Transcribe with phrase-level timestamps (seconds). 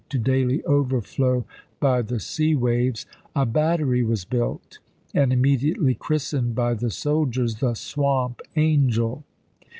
[0.09, 1.45] to daily overflow
[1.79, 3.05] by the sea waves,
[3.35, 4.79] a battery was built
[5.13, 9.23] and immediately christened by the soldiers the" Swamp Angel."